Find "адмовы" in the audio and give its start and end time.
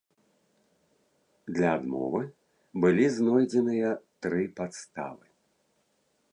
1.81-2.21